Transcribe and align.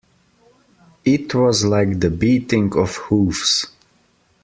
It 1.05 1.35
was 1.35 1.63
like 1.63 1.99
the 1.99 2.09
beating 2.09 2.73
of 2.75 2.95
hoofs. 2.95 3.67